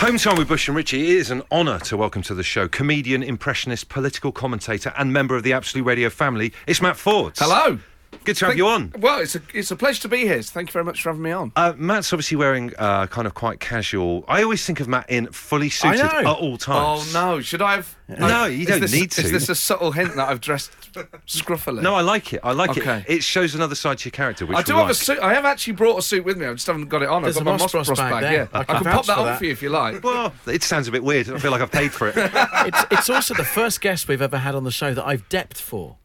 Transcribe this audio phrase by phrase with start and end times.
[0.00, 1.10] Home time with Bush and Richie.
[1.10, 5.36] It is an honour to welcome to the show comedian, impressionist, political commentator, and member
[5.36, 6.54] of the Absolute Radio family.
[6.66, 7.38] It's Matt Forde.
[7.38, 7.78] Hello.
[8.24, 8.92] Good to have Thank- you on.
[8.98, 10.42] Well, it's a it's a pleasure to be here.
[10.42, 11.52] So thank you very much for having me on.
[11.56, 14.24] Uh, Matt's obviously wearing uh, kind of quite casual.
[14.28, 17.14] I always think of Matt in fully suited at all times.
[17.14, 17.96] Oh no, should I have?
[18.08, 19.22] No, you Is don't this- need to.
[19.22, 20.70] Is this a subtle hint that I've dressed
[21.26, 21.82] scruffily?
[21.82, 22.40] No, I like it.
[22.42, 23.04] I like Okay.
[23.08, 23.18] it.
[23.18, 25.18] It shows another side to your character, which I do we have a suit.
[25.20, 26.46] I have actually brought a suit with me.
[26.46, 27.22] I just haven't got it on.
[27.22, 28.22] There's I've a got my Moss Moss Bros Bros bag bag.
[28.22, 28.32] there.
[28.32, 29.38] Yeah, I I can can pop that for on that.
[29.38, 30.02] for you if you like.
[30.02, 31.30] Well, it sounds a bit weird.
[31.30, 32.14] I feel like I've paid for it.
[32.16, 35.56] it's, it's also the first guest we've ever had on the show that I've depped
[35.58, 35.96] for.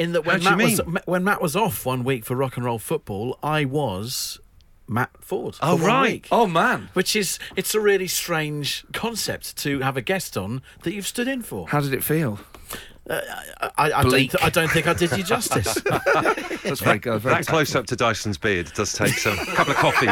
[0.00, 2.34] In that when How do you Matt was when Matt was off one week for
[2.34, 4.40] rock and roll football, I was
[4.88, 5.58] Matt Forde.
[5.60, 6.12] Oh, right.
[6.12, 6.28] week.
[6.32, 10.94] Oh man, Which is it's a really strange concept to have a guest on that
[10.94, 11.68] you've stood in for.
[11.68, 12.40] how did it feel?
[13.08, 14.30] I, I, don't, Bleak.
[14.30, 15.80] th- I don't think I did you justice.
[16.62, 17.20] That's very good.
[17.20, 20.08] Very that close up to Dyson's beard does take some couple of coffees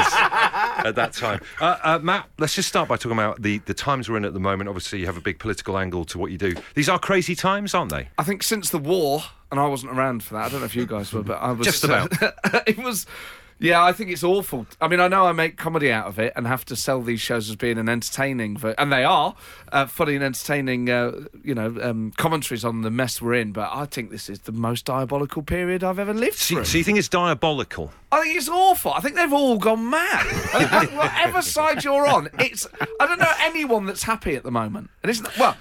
[0.85, 1.41] at that time.
[1.61, 4.35] Uh, uh, Matt, let's just start by talking about the, the times we're in at
[4.35, 4.69] the moment.
[4.69, 6.55] Obviously, you have a big political angle to what you do.
[6.75, 8.09] These are crazy times, aren't they?
[8.19, 10.47] I think since the war, and I wasn't around for that.
[10.47, 12.13] I don't know if you guys were, but I was Just about.
[12.69, 13.07] it was.
[13.61, 14.67] Yeah, I think it's awful.
[14.81, 17.21] I mean, I know I make comedy out of it and have to sell these
[17.21, 19.35] shows as being an entertaining, ver- and they are
[19.73, 23.51] uh, funny and entertaining, uh, you know, um, commentaries on the mess we're in.
[23.51, 26.67] But I think this is the most diabolical period I've ever lived So, through.
[26.67, 27.91] so you think it's diabolical?
[28.13, 28.93] I think it's awful.
[28.93, 30.25] I think they've all gone mad.
[30.79, 32.65] Think whatever side you're on, it's.
[33.01, 35.57] I don't know anyone that's happy at the moment, and it's not, well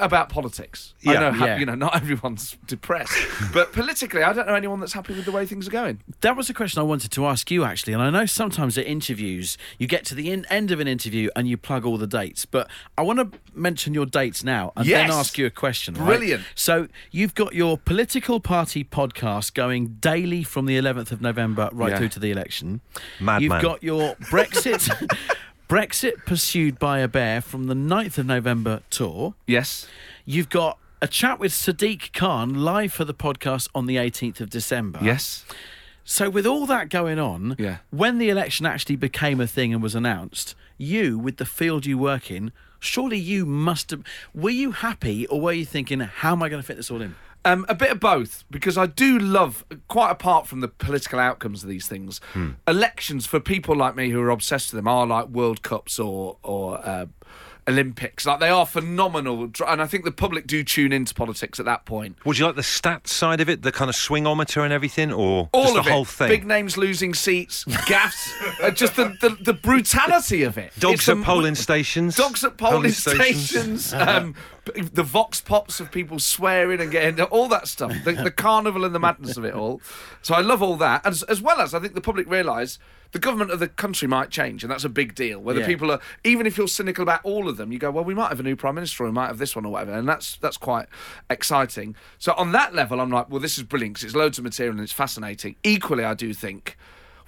[0.00, 0.94] about politics.
[1.06, 1.58] I know, ha- Yeah.
[1.58, 3.16] you know, not everyone's depressed,
[3.52, 6.00] but politically, I don't know anyone that's happy with the way things are going.
[6.20, 7.92] That was a question I wanted to ask you, actually.
[7.92, 11.30] And I know sometimes at interviews, you get to the in- end of an interview
[11.36, 12.44] and you plug all the dates.
[12.46, 15.94] But I want to mention your dates now and then ask you a question.
[15.94, 16.06] right?
[16.06, 16.44] Brilliant.
[16.54, 21.90] So you've got your political party podcast going daily from the 11th of November right
[21.90, 21.98] Yeah.
[21.98, 22.80] through to the election.
[23.20, 23.42] Madman.
[23.42, 24.90] You've got your Brexit.
[25.70, 29.34] Brexit pursued by a bear from the 9th of November tour.
[29.46, 29.86] Yes.
[30.24, 34.50] You've got a chat with Sadiq Khan live for the podcast on the 18th of
[34.50, 34.98] December.
[35.00, 35.44] Yes.
[36.04, 37.76] So, with all that going on, Yeah.
[37.90, 41.96] when the election actually became a thing and was announced, you, with the field you
[41.96, 42.50] work in,
[42.80, 44.02] surely you must have.
[44.34, 47.00] Were you happy or were you thinking, how am I going to fit this all
[47.00, 47.14] in?
[47.44, 51.62] Um, a bit of both, because I do love, quite apart from the political outcomes
[51.62, 52.20] of these things,
[52.68, 56.36] elections for people like me who are obsessed with them are like World Cups or
[56.42, 57.06] or uh,
[57.68, 58.26] Olympics.
[58.26, 61.84] Like they are phenomenal, and I think the public do tune into politics at that
[61.86, 62.16] point.
[62.24, 65.48] Would you like the stats side of it, the kind of swingometer and everything, or
[65.52, 65.92] All just of the it.
[65.92, 66.28] whole thing?
[66.28, 70.72] Big names losing seats, gaffes, uh, just the, the, the brutality of it.
[70.78, 72.16] Dogs It's at a- polling stations.
[72.16, 77.48] Dogs at polling stations, um, b- the vox pops of people swearing and getting all
[77.48, 79.80] that stuff, the, the carnival and the madness of it all.
[80.22, 82.78] So I love all that, as, as well as I think the public realise
[83.12, 85.40] the government of the country might change, and that's a big deal.
[85.40, 85.66] Whether Yeah.
[85.66, 88.28] people are, even if you're cynical about all of them, you go, well, we might
[88.28, 90.36] have a new prime minister, or we might have this one, or whatever, and that's
[90.36, 90.86] that's quite
[91.28, 91.96] exciting.
[92.18, 94.74] So on that level, I'm like, well, this is brilliant because it's loads of material
[94.74, 95.56] and it's fascinating.
[95.64, 96.76] Equally, I do think.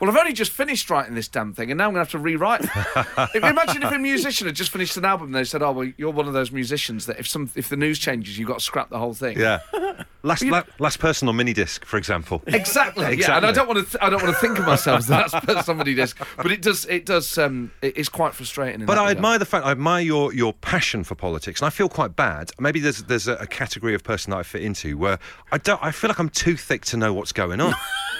[0.02, 2.10] Well, I've only just finished writing this damn thing, and now I'm going to have
[2.10, 2.62] to rewrite.
[3.36, 6.10] imagine if a musician had just finished an album, and they said, "Oh, well, you're
[6.10, 8.90] one of those musicians that if some if the news changes, you've got to scrap
[8.90, 9.60] the whole thing." Yeah.
[10.24, 12.42] Last, la- last person on mini disc, for example.
[12.46, 13.16] Exactly.
[13.18, 13.84] Yeah, and I don't want to.
[13.84, 16.84] Th- I don't want to think of myself as that's somebody disc, but it does.
[16.84, 17.36] It does.
[17.38, 18.86] Um, it's quite frustrating.
[18.86, 19.16] But I regard.
[19.16, 22.52] admire the fact I admire your your passion for politics, and I feel quite bad.
[22.60, 25.18] Maybe there's there's a, a category of person that I fit into where
[25.50, 25.82] I don't.
[25.82, 27.74] I feel like I'm too thick to know what's going on.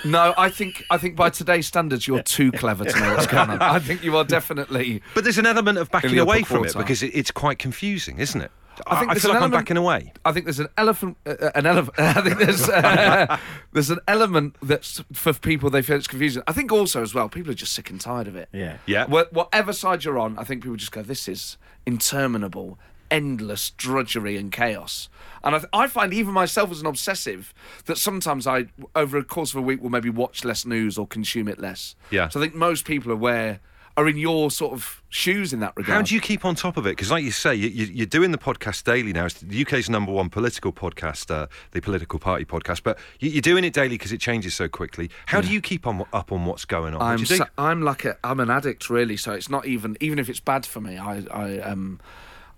[0.04, 3.50] No, I think I think by today's standards, you're too clever to know what's going
[3.50, 3.62] on.
[3.62, 5.02] I think you are definitely.
[5.14, 8.41] But there's an element of backing away from it because it, it's quite confusing, isn't
[8.41, 8.50] it?
[8.86, 10.12] I think I there's feel an like I'm element- backing away.
[10.24, 11.94] I think there's an elephant, uh, an elephant.
[12.00, 13.36] I think there's uh,
[13.72, 16.42] there's an element that's for people they feel it's confusing.
[16.48, 18.48] I think also as well, people are just sick and tired of it.
[18.52, 18.78] Yeah.
[18.86, 19.06] Yeah.
[19.06, 22.78] Whatever side you're on, I think people just go, "This is interminable,
[23.12, 25.08] endless drudgery and chaos."
[25.44, 27.52] And I, th- I find even myself as an obsessive
[27.86, 31.06] that sometimes I, over a course of a week, will maybe watch less news or
[31.06, 31.94] consume it less.
[32.10, 32.28] Yeah.
[32.28, 33.60] So I think most people are where
[33.97, 35.97] are in your sort of shoes in that regard.
[35.97, 36.91] How do you keep on top of it?
[36.91, 39.26] Because, like you say, you, you're doing the podcast daily now.
[39.26, 42.82] It's the UK's number one political podcast, uh, the Political Party podcast.
[42.82, 45.10] But you, you're doing it daily because it changes so quickly.
[45.26, 47.03] How do you keep on up on what's going on?
[47.03, 47.36] I'm do?
[47.36, 50.41] sa- I'm like a I'm an addict really, so it's not even even if it's
[50.41, 50.97] bad for me.
[50.97, 52.00] I I um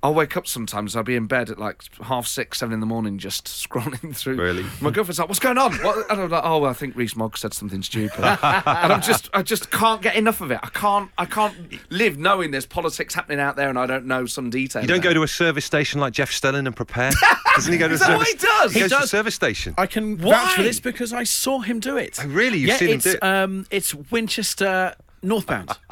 [0.05, 0.95] I'll wake up sometimes.
[0.95, 4.37] I'll be in bed at like half six, seven in the morning, just scrolling through.
[4.37, 4.65] Really?
[4.83, 6.11] My girlfriend's like, "What's going on?" What?
[6.11, 9.43] And I'm like, "Oh, well, I think Rees-Mogg said something stupid," and I'm just, I
[9.43, 10.61] just can't get enough of it.
[10.63, 11.55] I can't, I can't
[11.91, 14.83] live knowing there's politics happening out there, and I don't know some detail.
[14.83, 17.11] You don't about go to a service station like Jeff Stelling and prepare?
[17.55, 18.19] Doesn't he go to Is a that service?
[18.19, 18.73] what he does?
[18.73, 19.75] He He goes to a service station.
[19.79, 20.33] I can Why?
[20.33, 22.19] vouch for this because I saw him do it.
[22.21, 22.59] Oh, really?
[22.59, 23.23] You've yeah, seen him do it?
[23.23, 25.71] Um, it's Winchester northbound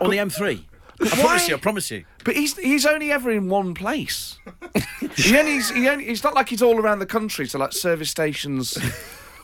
[0.00, 0.64] on the M3.
[1.00, 1.54] I promise you.
[1.54, 2.04] I promise you.
[2.24, 4.38] But he's he's only ever in one place.
[5.16, 7.72] he only, he's, he only, it's not like he's all around the country, so like
[7.72, 8.76] service stations.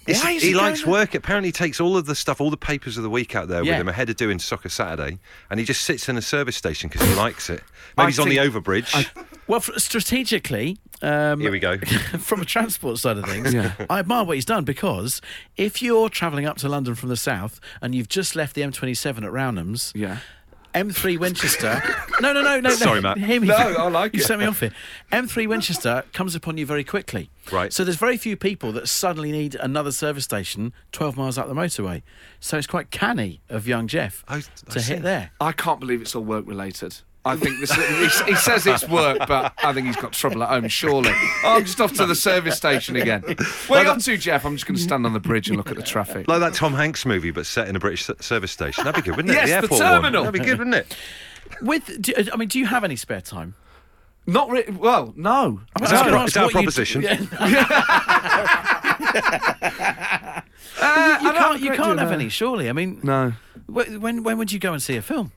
[0.06, 1.00] It's- Why is he he likes going there?
[1.00, 1.14] work.
[1.14, 3.64] Apparently, he takes all of the stuff, all the papers of the week out there
[3.64, 3.70] Yeah.
[3.72, 5.18] with him ahead of doing Soccer Saturday,
[5.48, 7.62] and he just sits in a service station because he likes it.
[7.96, 9.24] Maybe I he's on the think- overbridge.
[9.46, 11.78] Well, f- strategically, um, Here we go.
[12.18, 15.22] from a transport side of things, I admire what he's done because
[15.56, 19.16] if you're travelling up to London from the south and you've just left the M27
[19.24, 20.18] at Rownhams, Yeah.
[20.74, 21.82] M3 Winchester.
[22.20, 22.60] no, no, no, no.
[22.60, 22.70] no.
[22.70, 23.18] Sorry, Matt.
[23.18, 23.48] Hear me.
[23.48, 24.24] No, I like you it.
[24.26, 24.72] set me off here.
[25.12, 27.30] M3 Winchester comes upon you very quickly.
[27.52, 27.72] Right.
[27.72, 31.54] So there's very few people that suddenly need another service station 12 miles up the
[31.54, 32.02] motorway.
[32.40, 34.94] So it's quite canny of young Jeff I- I to see.
[34.94, 35.30] hit there.
[35.40, 36.96] I can't believe it's all work related.
[37.26, 37.72] I think this.
[37.72, 40.68] he, he says it's work, but I think he's got trouble at home.
[40.68, 41.10] Surely.
[41.44, 43.22] Oh, I'm just off to the service station again.
[43.66, 44.44] Where are you up to, Jeff?
[44.44, 46.28] I'm just going to stand on the bridge and look at the traffic.
[46.28, 48.84] like that Tom Hanks movie, but set in a British service station.
[48.84, 49.36] That'd be good, wouldn't it?
[49.38, 50.24] Yes, the airport terminal.
[50.24, 50.32] One.
[50.32, 50.96] That'd be good, wouldn't it?
[51.62, 53.54] With, do, I mean, do you have any spare time?
[54.26, 54.70] Not really.
[54.72, 55.60] Well, no.
[55.76, 57.02] I was that gonna a pro- ask is that a what you- proposition?
[57.02, 57.20] Yeah.
[60.80, 62.14] Uh, you I can't, you can't have that.
[62.20, 62.68] any, surely.
[62.68, 63.32] I mean, No.
[63.66, 65.32] when when would you go and see a film?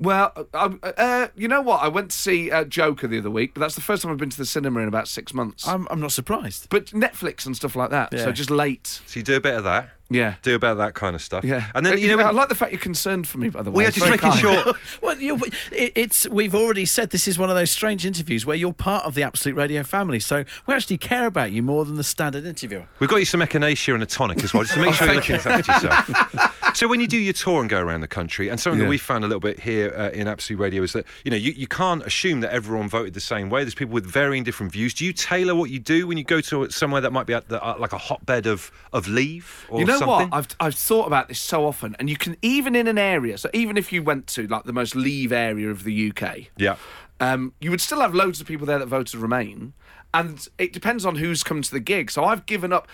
[0.00, 1.82] Well, uh, uh, you know what?
[1.82, 4.18] I went to see uh, Joker the other week, but that's the first time I've
[4.18, 5.66] been to the cinema in about six months.
[5.66, 6.68] I'm, I'm not surprised.
[6.70, 8.12] but Netflix and stuff like that.
[8.16, 8.86] So just late.
[9.06, 9.90] So you do a bit of that.
[10.10, 10.36] Yeah.
[10.40, 11.44] Do a bit of that kind of stuff.
[11.44, 11.66] Yeah.
[11.74, 13.70] And then Uh, you know, I like the fact you're concerned for me, by the
[13.70, 13.78] way.
[13.78, 14.64] we are It's just very making kind.
[14.64, 14.74] sure.
[15.02, 15.36] Well, you
[15.70, 19.04] it, it's we've already said this is one of those strange interviews where you're part
[19.04, 22.46] of the Absolute Radio family, so we actually care about you more than the standard
[22.46, 22.86] interviewer.
[23.00, 25.16] We've got you some echinacea and a tonic as well, just to make sure you're
[25.16, 26.08] looking after yourself.
[26.74, 28.84] so when you do your tour and go around the country, and something Yeah.
[28.86, 31.36] that we found a little bit here uh, in Absolute Radio is that you know
[31.36, 33.64] you, you can't assume that everyone voted the same way.
[33.64, 34.94] There's people with varying different views.
[34.94, 37.48] Do you tailor what you do when you go to somewhere that might be at
[37.48, 40.30] the, uh, like a hotbed of of leave or You know something?
[40.30, 40.38] what?
[40.38, 43.38] I've I've thought about this so often, and you can even in an area.
[43.38, 46.76] So even if you went to like the most leave area of the UK, yeah.
[47.20, 49.72] um, you would still have loads of people there that voted Remain,
[50.14, 52.10] and it depends on who's come to the gig.
[52.10, 52.88] So I've given up.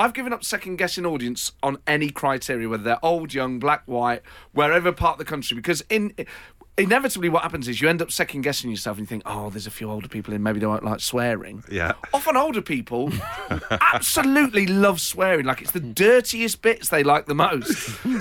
[0.00, 4.22] I've given up second guessing audience on any criteria, whether they're old, young, black, white,
[4.52, 6.14] wherever part of the country, because in
[6.78, 9.66] inevitably what happens is you end up second guessing yourself and you think, oh, there's
[9.66, 11.62] a few older people in, maybe they won't like swearing.
[11.70, 11.92] Yeah.
[12.14, 13.12] Often older people
[13.70, 15.44] absolutely love swearing.
[15.44, 17.70] Like it's the dirtiest bits they like the most.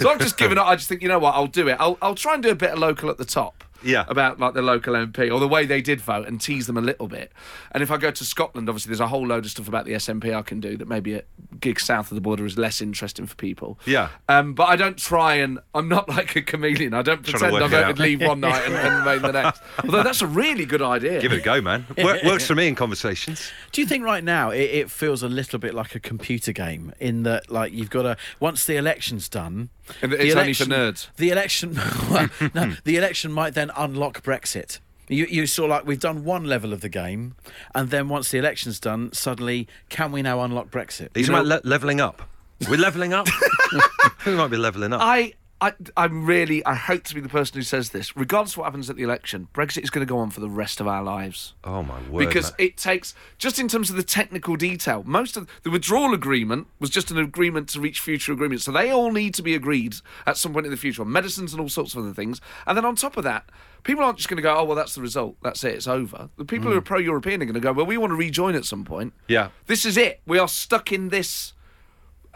[0.02, 0.68] So I've just given up.
[0.68, 1.78] I just think, you know what, I'll do it.
[1.80, 3.64] I'll, I'll try and do a bit of local at the top.
[3.84, 4.06] Yeah.
[4.08, 6.82] About like the local MP or the way they did vote and tease them a
[6.82, 7.32] little bit.
[7.72, 9.94] And if I go to Scotland, obviously there's a whole load of stuff about the
[9.94, 11.26] SNP I can do that maybe at
[11.60, 13.80] gigs south of the border is less interesting for people.
[13.86, 14.10] Yeah.
[14.28, 16.94] Um, but I don't try and I'm not like a chameleon.
[16.94, 18.00] I don't pretend I it voted out.
[18.00, 19.62] leave one night and, and remain the next.
[19.84, 21.22] Although that's a really good idea.
[21.22, 21.86] Give it a go, man.
[22.04, 23.52] Work, works for me in conversations.
[23.72, 26.94] Do you think right now it, it feels a little bit like a computer game
[27.00, 29.70] in that like you've got to once the election's done,
[30.02, 31.08] And the it's only for nerds.
[31.18, 31.76] The election,
[32.10, 34.80] well, no, the election might then unlock Brexit.
[35.08, 37.36] You, you saw like we've done one level of the game,
[37.74, 41.10] and then once the election's done, suddenly can we now unlock Brexit?
[41.16, 42.22] He's You know- about le- leveling up.
[42.70, 43.28] We're leveling up.
[44.26, 45.02] we might be leveling up.
[45.02, 48.16] I, I, I'm really, I hate to be the person who says this.
[48.16, 50.50] Regardless of what happens at the election, Brexit is going to go on for the
[50.50, 51.54] rest of our lives.
[51.64, 52.26] oh my word!
[52.26, 52.68] because mate.
[52.68, 56.90] it takes, just in terms of the technical detail, most of the withdrawal agreement was
[56.90, 58.64] just an agreement to reach future agreements.
[58.64, 59.96] So they all need to be agreed
[60.26, 62.40] at some point in the future on medicines and all sorts of other things.
[62.66, 63.50] And then on top of that,
[63.84, 65.36] people aren't just going to go, oh, well, that's the result.
[65.44, 65.76] That's it.
[65.76, 66.30] It's over.
[66.38, 66.80] The people who hmm.
[66.80, 69.14] are pro European are going to go, well, we want to rejoin at some point.
[69.28, 69.50] Yeah.
[69.68, 70.22] This is it.
[70.26, 71.54] We are stuck in this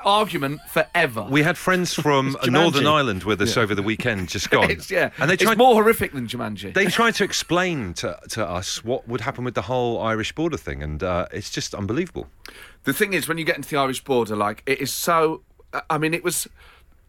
[0.06, 1.28] argument forever.
[1.30, 4.72] We had friends from Northern Ireland with us over the weekend, just gone.
[4.72, 6.74] It's, yeah, and they tried, it's more horrific than Jumanji.
[6.74, 10.58] they tried to explain to, to us what would happen with the whole Irish border
[10.58, 12.28] thing, and uh, it's just unbelievable.
[12.84, 15.42] The thing is, when you get into the Irish border, like it is so.
[15.90, 16.48] I mean, it was.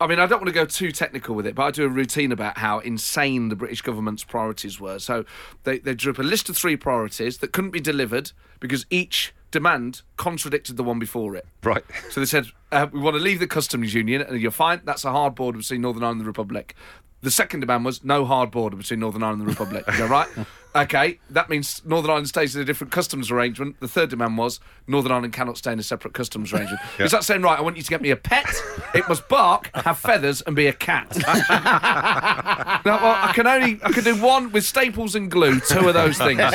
[0.00, 1.88] I mean, I don't want to go too technical with it, but I do a
[1.88, 4.98] routine about how insane the British government's priorities were.
[4.98, 5.24] So
[5.62, 9.32] they, they drew up a list of three priorities that couldn't be delivered because each
[9.52, 11.46] demand contradicted the one before it.
[11.62, 11.84] Right.
[12.10, 14.80] So they said, uh, we want to leave the customs union, and you're fine.
[14.84, 16.74] That's a hard border between Northern Ireland and the Republic.
[17.22, 19.84] The second demand was no hard border between Northern Ireland and the Republic.
[19.92, 20.28] You go, right?
[20.76, 23.78] Okay, that means Northern Ireland stays in a different customs arrangement.
[23.78, 26.80] The third demand was Northern Ireland cannot stay in a separate customs arrangement.
[26.98, 28.52] Is that saying, right, I want you to get me a pet,
[28.92, 31.16] it must bark, have feathers, and be a cat?
[32.84, 35.94] no, well, I can only, I can do one with staples and glue, two of
[35.94, 36.40] those things.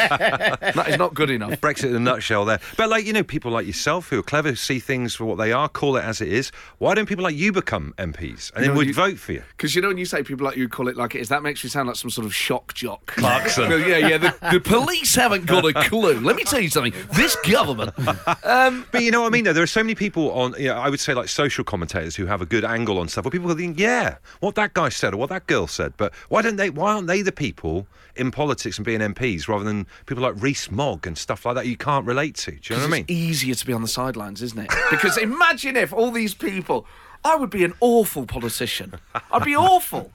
[0.79, 1.59] That is not good enough.
[1.61, 2.59] Brexit in a nutshell there.
[2.77, 5.51] But like, you know, people like yourself who are clever, see things for what they
[5.51, 6.51] are, call it as it is.
[6.77, 9.43] Why don't people like you become MPs and then we'd you- vote for you?
[9.51, 11.41] Because you know when you say people like you call it like it is, that
[11.43, 13.05] makes you sound like some sort of shock jock.
[13.07, 13.71] Clarkson.
[13.71, 16.19] Yeah, yeah, the, the police haven't got a clue.
[16.19, 16.93] Let me tell you something.
[17.13, 17.91] This government.
[18.43, 19.53] Um, But you know what I mean, though?
[19.53, 22.25] There are so many people on, you know, I would say, like social commentators who
[22.25, 25.17] have a good angle on stuff where people think, yeah, what that guy said or
[25.17, 25.93] what that girl said.
[25.97, 29.63] But why don't they, why aren't they the people in politics and being MPs rather
[29.63, 32.51] than people like Rees-Mogg and stuff like that you can't relate to?
[32.51, 33.05] Do you know what I mean?
[33.07, 34.71] It's easier to be on the sidelines, isn't it?
[34.89, 36.85] Because imagine if all these people.
[37.21, 38.93] I would be an awful politician.
[39.33, 40.09] I'd be awful.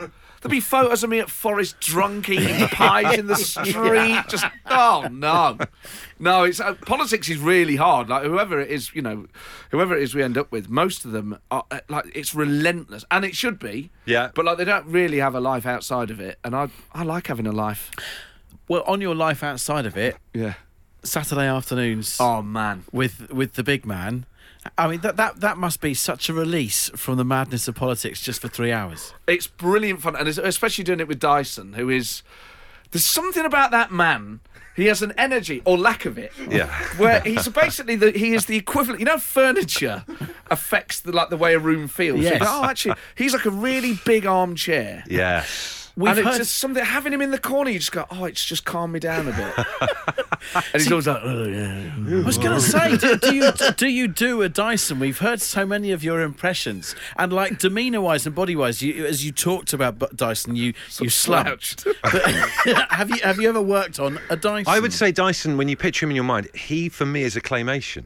[0.45, 4.23] There'd be photos of me at Forest drunk eating pies in the street.
[4.29, 5.57] Just oh no,
[6.19, 6.45] no.
[6.45, 8.11] It's uh, politics is really hard.
[8.11, 9.27] Like whoever it is, you know,
[9.71, 13.07] whoever it is we end up with, most of them are uh, like it's relentless,
[13.11, 13.91] and it should be.
[14.05, 14.33] Yeah.
[14.35, 17.29] But like they don't really have a life outside of it, and I I like
[17.29, 17.91] having a life.
[18.69, 20.55] Well, on your life outside of it, Yeah.
[21.03, 22.85] Saturday afternoons Oh man.
[22.93, 24.27] with with the big man.
[24.79, 28.21] I mean that that that must be such a release from the madness of politics
[28.23, 29.15] just for three hours.
[29.27, 32.23] It's brilliant fun, and especially doing it with Dyson, who is.
[32.91, 34.41] There's something about that man.
[34.77, 36.33] He has an energy or lack of it.
[36.49, 36.67] Yeah.
[36.97, 39.01] Where he's basically the he is the equivalent.
[39.01, 40.05] You know, furniture
[40.51, 42.19] affects the like the way a room feels.
[42.21, 42.41] You Yes.
[42.43, 45.05] go, oh, actually, he's like a really big armchair.
[45.09, 45.84] Yes.
[45.97, 47.71] We've and it's just something having him in the corner.
[47.71, 49.67] You just go, oh, it's just calmed me down a bit.
[50.55, 51.93] and he's always like, oh yeah.
[51.97, 54.99] I was going to say, do, do you do you do a Dyson?
[54.99, 59.31] We've heard so many of your impressions, and like demeanour-wise and body-wise, you, as you
[59.31, 61.87] talked about Dyson, you you slouched.
[62.05, 64.73] Have you have you ever worked on a Dyson?
[64.73, 67.37] I would say Dyson, when you picture him in your mind, he for me is
[67.37, 68.05] a claymation.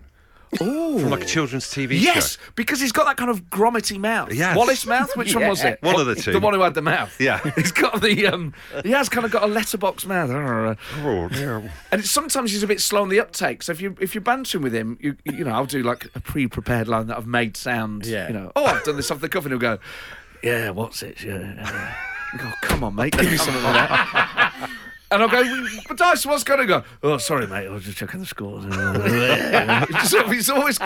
[0.60, 2.42] Oh from like a children's TV Yes, show.
[2.54, 4.32] because he's got that kind of grommety mouth.
[4.32, 4.56] Yes.
[4.56, 5.14] Wallace mouth.
[5.16, 5.78] Which one was it?
[5.82, 6.32] One of the two.
[6.32, 7.20] The one who had the mouth.
[7.20, 7.38] Yeah.
[7.56, 8.54] he's got the um.
[8.82, 10.30] He has kind of got a letterbox mouth.
[10.30, 11.68] Oh, yeah.
[11.92, 13.62] And sometimes he's a bit slow on the uptake.
[13.62, 16.20] So if you if you're bantering with him, you you know I'll do like a
[16.20, 18.06] pre-prepared line that I've made sound.
[18.06, 18.28] Yeah.
[18.28, 19.78] You know, oh I've done this off the cuff, and he'll go,
[20.42, 21.22] yeah, what's it?
[21.22, 21.94] Yeah.
[22.38, 24.70] Go, come on, mate, give me something like that.
[25.10, 26.84] And I'll go, but Dice, what's going to go?
[27.02, 28.64] Oh, sorry, mate, I was just checking the scores.
[30.10, 30.78] so he's always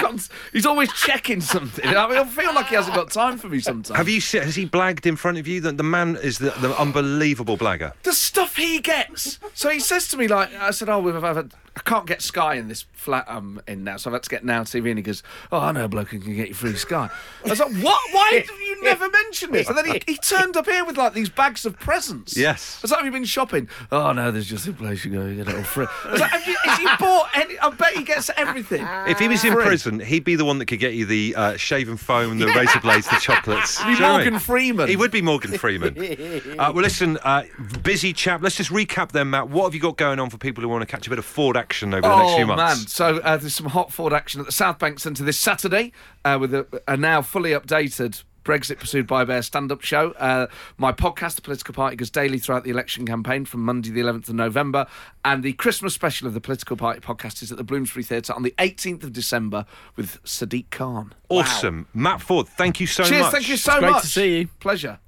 [0.53, 1.85] he's always checking something.
[1.85, 3.97] I mean, I feel like he hasn't got time for me sometimes.
[3.97, 5.61] Have you se- has he blagged in front of you?
[5.61, 7.93] The, the man is the, the unbelievable blagger.
[8.05, 9.41] the stuff he gets.
[9.55, 12.55] So he says to me, like, I said, oh, we've had, I can't get Sky
[12.55, 14.91] in this flat I'm in now, so I've had to get Now TV.
[14.91, 17.09] And he goes, oh, I know a bloke who can get you free Sky.
[17.45, 17.99] I was like, what?
[18.13, 19.69] Why have you never mentioned this?
[19.69, 22.37] And then he, he turned up here with like these bags of presents.
[22.37, 22.79] Yes.
[22.79, 23.69] I was like, have you been shopping?
[23.91, 25.87] Oh, no, there's just a place you go, you get it all free.
[26.05, 27.59] I was like, have you, has he bought any?
[27.59, 28.87] I bet he gets everything.
[29.07, 29.65] If he was in Free.
[29.65, 32.81] prison, he'd be the one that could get you the uh, shaven foam, the razor
[32.81, 33.79] blades, the chocolates.
[33.79, 34.41] He'd Do be you know what I Morgan mean?
[34.41, 34.89] Freeman.
[34.89, 35.97] He would be Morgan Freeman.
[36.59, 37.45] uh, well, listen, uh,
[37.83, 38.43] busy chap.
[38.43, 39.49] Let's just recap then, Matt.
[39.49, 41.25] What have you got going on for people who want to catch a bit of
[41.25, 42.57] Forde action over the next few Oh man!
[42.57, 42.93] months?
[42.93, 45.93] So uh, there's some hot Forde action at the South Bank Centre this Saturday
[46.25, 50.11] uh, with a, a now fully updated Brexit Pursued by a Bear stand-up show.
[50.13, 54.01] Uh, my podcast, The Political Party, goes daily throughout the election campaign from Monday the
[54.01, 54.89] 11th of November,
[55.25, 58.43] and the Christmas special of the Political Party podcast is at the Bloomsbury Theatre on
[58.43, 59.65] the 18th of December
[59.95, 61.15] with Sadiq Khan.
[61.29, 62.49] Awesome, Matt Forde.
[62.49, 63.23] Thank you so Cheers!
[63.23, 63.33] much.
[63.33, 64.03] Thank you so Great much.
[64.03, 64.49] to see you.
[64.59, 64.99] Pleasure.